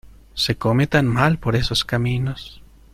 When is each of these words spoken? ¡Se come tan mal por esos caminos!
¡Se 0.33 0.55
come 0.57 0.87
tan 0.87 1.05
mal 1.07 1.37
por 1.37 1.55
esos 1.55 1.85
caminos! 1.85 2.63